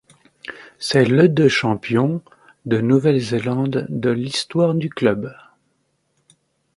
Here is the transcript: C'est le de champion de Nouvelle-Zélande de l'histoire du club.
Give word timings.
C'est 0.79 1.05
le 1.05 1.29
de 1.29 1.47
champion 1.47 2.23
de 2.65 2.81
Nouvelle-Zélande 2.81 3.85
de 3.89 4.09
l'histoire 4.09 4.73
du 4.73 4.89
club. 4.89 5.31